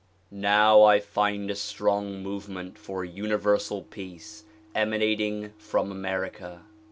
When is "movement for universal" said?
2.23-3.83